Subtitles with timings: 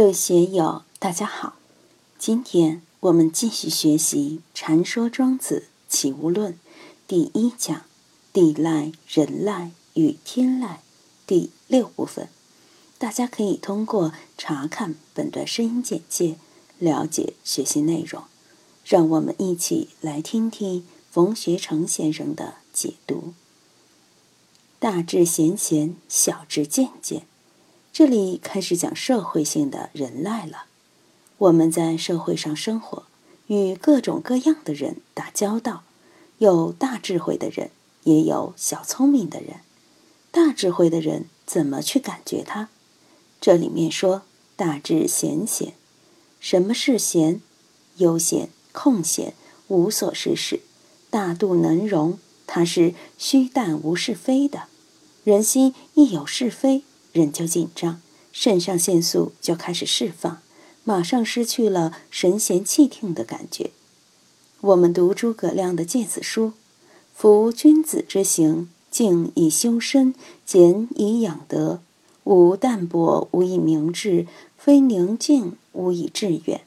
[0.00, 1.56] 各位学友，大家好。
[2.18, 6.54] 今天我们继续学习《禅说庄子起物论》
[7.06, 7.82] 第一讲
[8.32, 10.80] “地赖、人赖与天赖”
[11.28, 12.30] 第六部分。
[12.96, 16.36] 大家可以通过查看本段声音简介
[16.78, 18.22] 了解学习内容。
[18.86, 23.34] 让我们一起来听听冯学成先生的解读
[24.80, 27.26] ：“大智贤贤，小智见见。”
[27.92, 30.66] 这里开始讲社会性的人赖了。
[31.38, 33.04] 我们在社会上生活，
[33.48, 35.82] 与各种各样的人打交道，
[36.38, 37.70] 有大智慧的人，
[38.04, 39.60] 也有小聪明的人。
[40.30, 42.68] 大智慧的人怎么去感觉他？
[43.40, 44.22] 这里面说
[44.54, 45.74] 大智贤贤，
[46.38, 47.40] 什么是贤？
[47.96, 49.34] 悠闲、空闲、
[49.68, 50.60] 无所事事，
[51.10, 52.18] 大度能容。
[52.46, 54.64] 他是虚淡无是非的。
[55.24, 56.84] 人心一有是非。
[57.12, 58.00] 人就紧张，
[58.32, 60.40] 肾上腺素就开始释放，
[60.84, 63.70] 马上失去了神闲气定的感觉。
[64.60, 66.46] 我们读诸葛亮的《诫子书》
[67.14, 71.80] ：“夫君子之行，静以修身，俭以养德。
[72.24, 74.26] 无淡泊，无以明志；
[74.58, 76.62] 非宁静，无以致远。”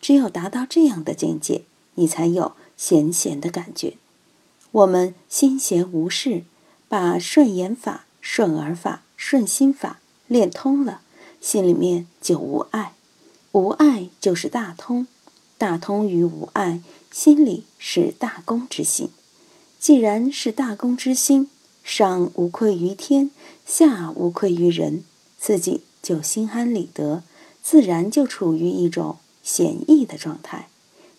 [0.00, 1.62] 只有达到这样的境界，
[1.96, 3.94] 你才有闲闲的感觉。
[4.70, 6.44] 我们心闲无事，
[6.88, 9.02] 把顺言法、顺耳法。
[9.16, 11.00] 顺心法练通了，
[11.40, 12.92] 心里面就无碍，
[13.52, 15.06] 无碍就是大通，
[15.58, 19.10] 大通于无碍，心里是大公之心。
[19.78, 21.48] 既然是大公之心，
[21.82, 23.30] 上无愧于天，
[23.64, 25.04] 下无愧于人，
[25.38, 27.22] 自己就心安理得，
[27.62, 30.68] 自然就处于一种闲逸的状态，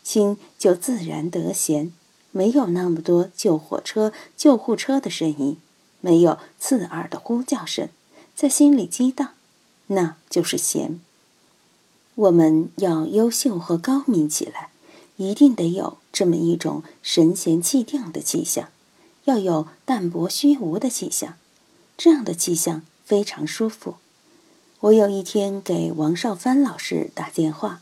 [0.04, 1.94] 心就自然得闲，
[2.32, 5.58] 没有那么多救火车、救护车的声音。
[6.02, 7.90] 没有刺耳的呼叫声，
[8.36, 9.30] 在心里激荡，
[9.88, 11.00] 那就是闲。
[12.16, 14.70] 我们要优秀和高明起来，
[15.18, 18.70] 一定得有这么一种神闲气定的气象，
[19.26, 21.36] 要有淡泊虚无的气象，
[21.98, 23.96] 这样的气象非常舒服。
[24.82, 27.82] 我有一天给王少帆老师打电话，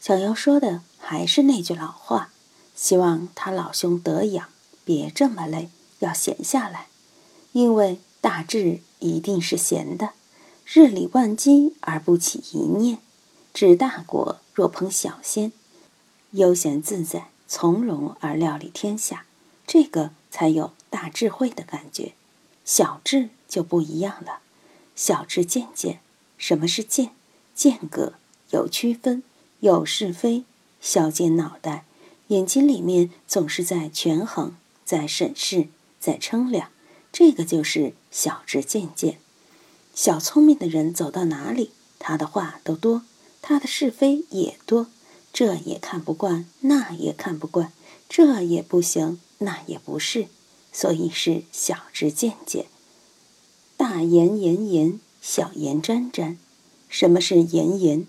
[0.00, 2.30] 想要说的还是那句老话，
[2.74, 4.48] 希望他老兄得养，
[4.84, 6.86] 别这么累，要闲下来。
[7.52, 10.10] 因为大智一定是闲的，
[10.64, 12.98] 日理万机而不起一念，
[13.52, 15.52] 治大国若烹小鲜，
[16.32, 19.26] 悠闲自在从容而料理天下，
[19.66, 22.12] 这个才有大智慧的感觉。
[22.64, 24.38] 小智就不一样了，
[24.96, 26.00] 小智见见，
[26.38, 27.10] 什么是见？
[27.54, 28.14] 间隔
[28.50, 29.22] 有区分，
[29.60, 30.44] 有是非，
[30.80, 31.84] 小尖脑袋，
[32.28, 35.68] 眼睛里面总是在权衡，在审视，
[36.00, 36.71] 在称量。
[37.12, 39.18] 这个就是小智见见，
[39.94, 43.02] 小聪明的人走到哪里，他的话都多，
[43.42, 44.86] 他的是非也多，
[45.32, 47.72] 这也看不惯，那也看不惯，
[48.08, 50.28] 这也不行，那也不是，
[50.72, 52.64] 所以是小智见见。
[53.76, 56.38] 大言炎炎，小言沾沾。
[56.88, 58.06] 什么是炎炎？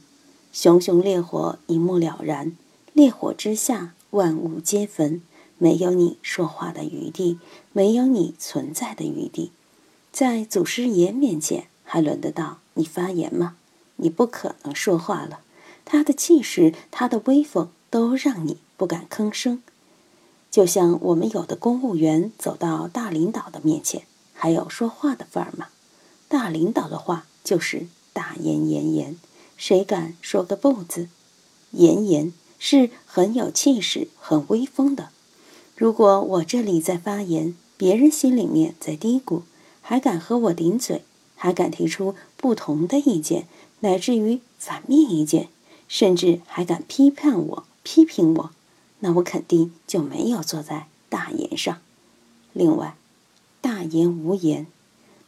[0.52, 2.56] 熊熊烈火一目了然，
[2.94, 5.22] 烈火之下，万物皆焚。
[5.64, 7.40] 没有你说话的余地，
[7.72, 9.54] 没有你存在的余地，
[10.12, 13.56] 在祖师爷面前还轮得到你发言吗？
[13.96, 15.40] 你不可能说话了。
[15.86, 19.64] 他的气势，他的威风，都让你不敢吭声。
[20.52, 24.04] 就像我们有的公务员走到大领导的面前，
[24.34, 25.68] 还有说话的份儿吗？
[26.28, 29.18] 大领导的话就是大言炎炎，
[29.56, 31.08] 谁敢说个不字？
[31.72, 35.12] 炎炎是很有气势、很威风的。
[35.76, 39.42] 如果我这里在发言，别人心里面在嘀咕，
[39.82, 41.04] 还敢和我顶嘴，
[41.36, 43.48] 还敢提出不同的意见，
[43.80, 45.50] 乃至于反面意见，
[45.88, 48.52] 甚至还敢批判我、批评我，
[49.00, 51.80] 那我肯定就没有坐在大言上。
[52.54, 52.96] 另外，
[53.60, 54.68] 大言无言，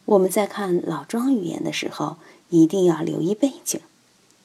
[0.04, 2.18] 我们在看老庄语言的时候，
[2.50, 3.80] 一定要留意背景。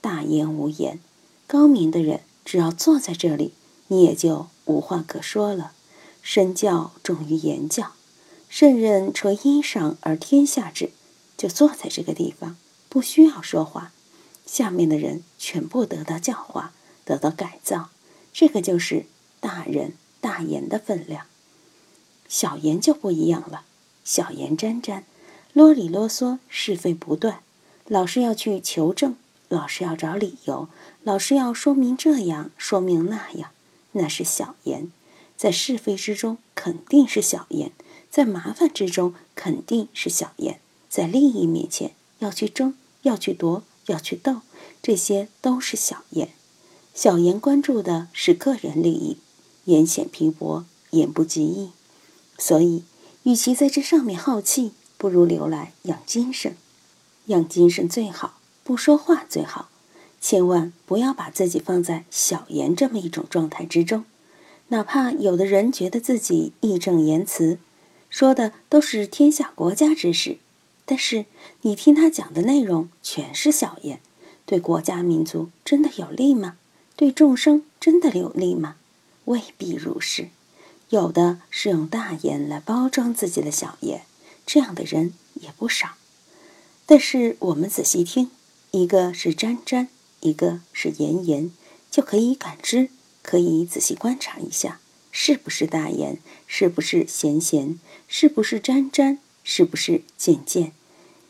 [0.02, 1.00] 大言无言，
[1.46, 3.54] 高明的人只要坐在这里，
[3.90, 5.74] 你也就无话可说了。
[6.22, 7.94] 身教重于言教，
[8.50, 10.92] 圣人垂衣裳而天下治，
[11.38, 12.58] 就坐在这个地方，
[12.90, 13.92] 不需要说话，
[14.46, 16.74] 下面的人全部得到教化，
[17.06, 17.90] 得到改造，
[18.32, 19.06] 这个就是
[19.40, 21.26] 大人大言的分量。
[22.28, 23.64] 小言就不一样了，
[24.04, 25.04] 小言沾沾，
[25.54, 27.42] 啰里啰嗦，是非不断，
[27.88, 29.16] 老是要去求证，
[29.50, 30.70] 老是要找理由，
[31.04, 33.50] 老是要说明这样，说明那样，
[33.94, 34.92] 那是小言。
[35.42, 37.72] 在是非之中肯定是小言，
[38.12, 44.42] 在麻烦之中肯定是小言，在利益面前要去争，要去夺，要去斗，
[44.84, 46.30] 这些都是小言。
[46.94, 49.18] 小言关注的是个人利益，
[49.66, 51.72] 言显皮薄，言不及义。
[52.38, 52.84] 所以，
[53.24, 56.56] 与其在这上面耗气，不如留来养精神。
[57.26, 59.70] 养精神最好，不说话最好。
[60.22, 64.06] 千万不要把自己放在小言这么一种状态之中。
[64.72, 67.58] 哪怕有的人觉得自己义正言辞，
[68.10, 70.38] 说的都是天下国家之事，
[70.86, 71.26] 但是
[71.64, 74.00] 你听他讲的内容全是小言，
[74.46, 76.56] 对国家民族真的有利吗？
[76.96, 78.78] 对众生真的有利吗？
[79.26, 80.30] 未必如是。
[80.88, 84.04] 有的是用大言来包装自己的小言，
[84.46, 85.96] 这样的人也不少。
[86.86, 88.32] 但是我们仔细听，
[88.72, 89.90] 一个是沾沾，
[90.22, 91.52] 一个是言言，
[91.90, 92.90] 就可以感知。
[93.22, 94.80] 可以仔细观察一下，
[95.12, 100.72] 是不是大言，是不是闲闲，是不是沾沾，是不是渐渐，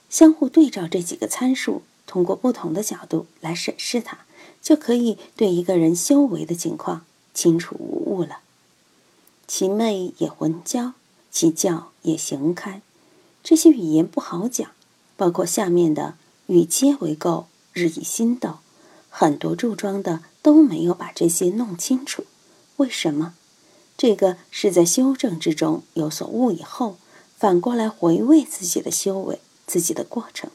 [0.09, 4.19] 相互对照这几个参数，通过不同的角度来审视它，
[4.61, 8.39] 就可以对一个人修为的情况清楚无误了。
[9.47, 10.93] 其昧也浑交，
[11.29, 12.81] 其教也行开。
[13.43, 14.71] 这些语言不好讲，
[15.17, 16.15] 包括下面的
[16.47, 18.59] “与皆为垢，日以心斗”，
[19.09, 20.21] 很多注装的。
[20.41, 22.25] 都没有把这些弄清楚，
[22.77, 23.33] 为什么？
[23.97, 26.97] 这个是在修正之中有所悟以后，
[27.37, 30.49] 反过来回味自己的修为、自己的过程。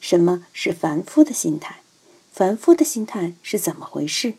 [0.00, 1.82] 什么是凡夫的心态？
[2.32, 4.34] 凡夫的心态是怎么回事？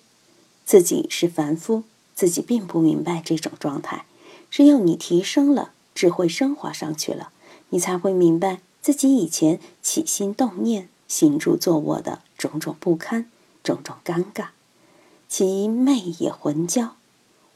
[0.66, 1.84] 自己是凡夫，
[2.16, 4.06] 自己并不明白这种状态。
[4.50, 7.32] 只有你提升了，智慧升华上去了，
[7.70, 13.30] 你才会明白自己以前起心动念、行住坐卧的种种不堪、
[13.64, 14.48] 种种尴尬。
[15.36, 16.96] 其寐也魂交，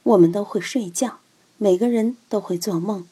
[0.01, 1.19] 我们都会睡觉，
[1.59, 3.05] 每个人都会做梦。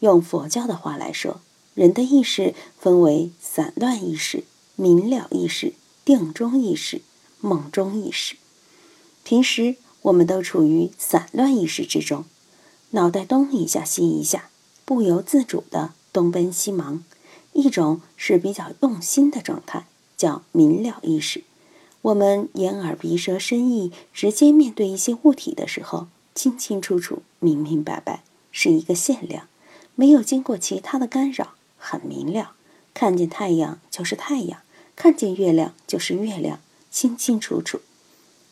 [0.00, 1.40] 用佛教的话来说，
[1.74, 4.42] 人的意识分为散乱意识、
[4.74, 5.74] 明了意识、
[6.04, 7.02] 定中意识、
[7.40, 8.34] 梦中意识。
[9.22, 12.24] 平时我们都处于散乱意识之中，
[12.90, 14.50] 脑袋东一下西一下，
[14.84, 17.04] 不由自主的东奔西忙。
[17.52, 19.86] 一种是比较用心的状态，
[20.16, 21.44] 叫明了意识。
[22.02, 29.48] 我们眼耳鼻舌身意直接面对一些物体的时候，清清楚楚、明明白白，是一个限量，
[29.94, 32.52] 没有经过其他的干扰，很明了。
[32.94, 34.60] 看见太阳就是太阳，
[34.96, 36.60] 看见月亮就是月亮，
[36.90, 37.80] 清清楚楚。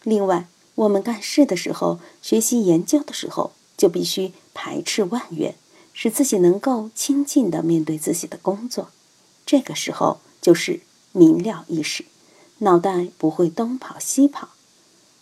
[0.02, 5.54] 另外，我们干事的时候、学习研究的时候，就必须排斥万缘，
[5.94, 8.90] 使自己能够亲近的面对自己的工作。
[9.46, 10.80] 这个时候就是
[11.12, 12.04] 明了意识。
[12.58, 14.48] 脑袋不会东跑西跑。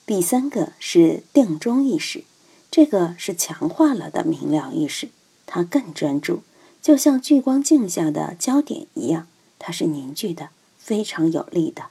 [0.06, 2.25] 第三个是定中意识，
[2.71, 5.09] 这个是强化了的明了意识，
[5.44, 6.43] 它更专注，
[6.81, 9.27] 就像聚光镜下的焦点一样，
[9.59, 11.87] 它是凝聚的，非常有力的。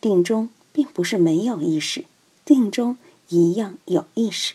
[0.00, 2.04] 定中并不是没有意识，
[2.44, 2.96] 定中
[3.28, 4.54] 一样有意识。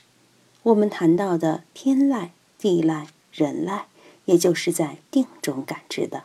[0.63, 3.81] 我们谈到的天籁、地籁、人籁，
[4.25, 6.24] 也就是在定中感知的。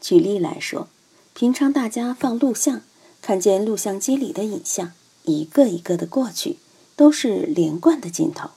[0.00, 0.88] 举例来说。
[1.40, 2.82] 平常大家放录像，
[3.22, 4.92] 看见录像机里的影像
[5.24, 6.58] 一个一个的过去，
[6.96, 8.50] 都是连贯的镜头。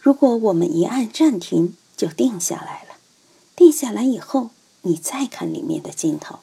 [0.00, 2.94] 如果我们一按暂停，就定下来了。
[3.54, 4.48] 定下来以后，
[4.80, 6.38] 你再看里面的镜头，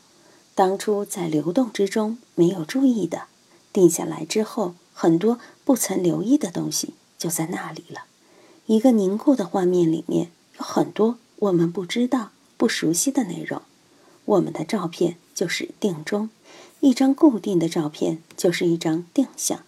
[0.54, 3.24] 当初在流动之中没有注意的，
[3.74, 8.04] 定下来之后，很多不曾留意的东西就在那里了。
[8.68, 13.64] 一个凝固的画面里面有很多我们不知道、不熟悉的内容。
[14.26, 15.18] 我们的照片。
[15.42, 16.30] 就是定中，
[16.82, 19.66] 一张固定的照片就是一张定像，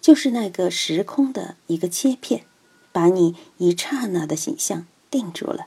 [0.00, 2.44] 就是那个时空的一个切片，
[2.92, 5.66] 把你一刹那的形象定住了。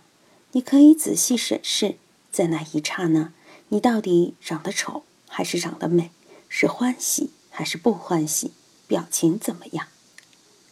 [0.54, 1.98] 你可以仔细审视，
[2.32, 3.34] 在那一刹那，
[3.68, 6.12] 你到底长得丑还是长得美，
[6.48, 8.51] 是欢喜还是不欢喜，
[8.88, 9.88] 表情怎么样？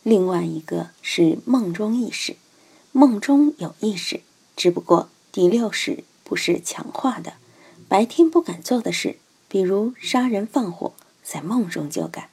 [0.03, 2.38] 另外一个是梦中意识，
[2.94, 4.22] 梦中有意识，
[4.56, 7.34] 只不过第六识不是强化的。
[7.89, 9.17] 白天不敢做的事，
[9.48, 10.91] 比如杀人放火，
[11.24, 12.25] 在梦中就敢；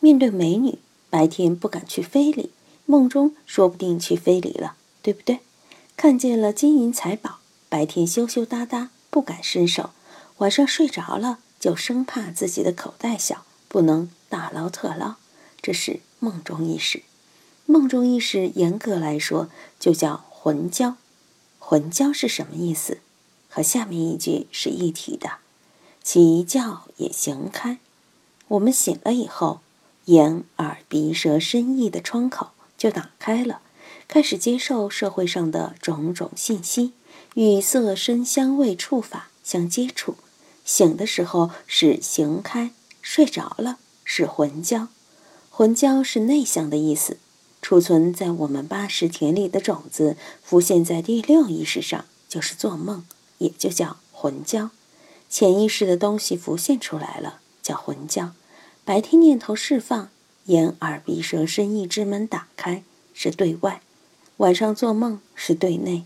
[0.00, 2.50] 面对美女，白天不敢去非礼，
[2.84, 5.40] 梦中说不定去非礼了，对不对？
[5.96, 7.38] 看见了金银财宝，
[7.70, 9.90] 白天羞羞答答不敢伸手，
[10.38, 15.14] 晚上睡着了就生怕自己的口袋小，不能大捞特捞，
[15.62, 17.02] 这是梦中意识。
[17.64, 19.48] 梦中意识严格来说
[19.80, 20.96] 就叫魂交。
[21.58, 22.98] 魂交是什么意思？
[23.48, 25.38] 和下面一句是一体的，
[26.02, 27.78] 其教也行开。
[28.48, 29.60] 我们醒了以后，
[30.06, 33.60] 眼、耳、鼻、舌、身、意的窗口就打开了，
[34.06, 36.92] 开始接受社会上的种种信息，
[37.34, 40.16] 与色、声、香味、触法相接触。
[40.64, 42.70] 醒的时候是行开，
[43.02, 44.88] 睡着了是魂交，
[45.50, 47.18] 魂交是内向的意思，
[47.60, 53.04] 储存在我们八识田里的种子浮现在第六意识上，就是做梦，
[53.38, 54.70] 也就叫魂交。
[55.28, 58.32] 潜意识的东西浮现出来了，叫魂交。
[58.84, 60.10] 白天念头释放，
[60.44, 63.80] 眼耳鼻舌身意之门打开，是对外；
[64.38, 66.04] 晚上做梦是对内。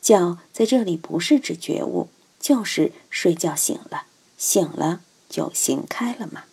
[0.00, 2.08] 觉在这里不是指觉悟，
[2.40, 4.04] 就是睡觉醒了，
[4.36, 5.00] 醒了。
[5.30, 6.44] 就行开了嘛。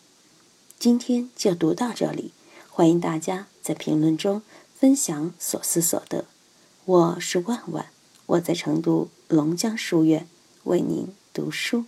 [0.78, 2.34] 今天就读到这里，
[2.70, 4.42] 欢迎大家在评论中
[4.78, 6.26] 分享所思所得。
[6.84, 7.86] 我是万万，
[8.26, 10.28] 我在成都龙江书院
[10.66, 11.86] 为您读书。